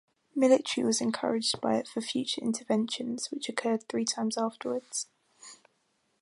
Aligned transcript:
Military 0.33 0.83
was 0.83 0.99
encouraged 0.99 1.61
by 1.61 1.75
it 1.75 1.87
for 1.87 2.01
future 2.01 2.41
interventions 2.41 3.29
which 3.29 3.47
occurred 3.49 3.87
three 3.87 4.03
times 4.03 4.35
afterwards. 4.35 5.05